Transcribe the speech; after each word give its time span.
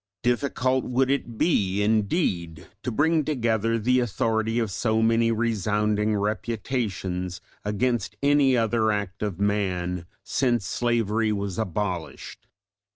Difficult 0.23 0.83
would 0.85 1.11
it 1.11 1.37
be 1.37 1.83
indeed 1.83 2.65
to 2.81 2.91
bring 2.91 3.23
together 3.23 3.77
the 3.77 3.99
authority 3.99 4.57
of 4.57 4.71
so 4.71 4.99
many 5.03 5.31
resounding 5.31 6.15
reputations 6.15 7.39
against 7.63 8.15
any 8.23 8.57
other 8.57 8.91
act 8.91 9.21
of 9.21 9.39
man, 9.39 10.07
since 10.23 10.65
slavery 10.65 11.31
was 11.31 11.59
abolished. 11.59 12.47